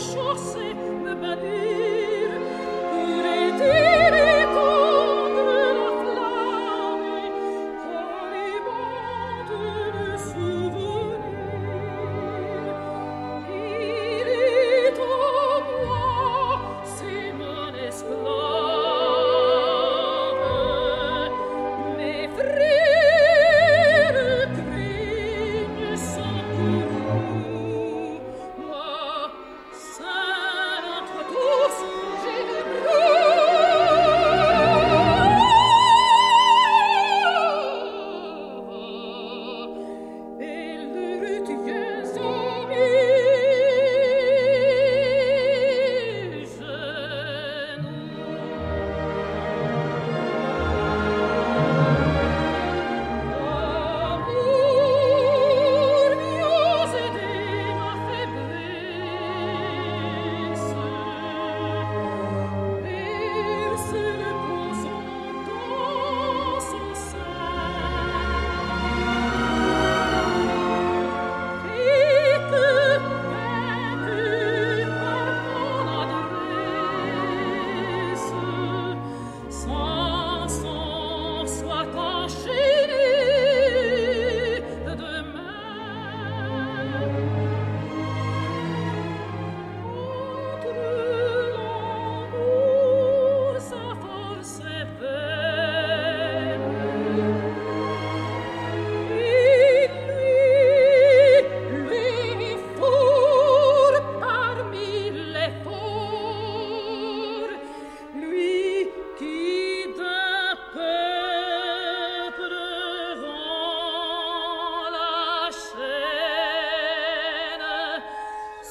chaussée. 0.00 0.69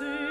see. 0.00 0.29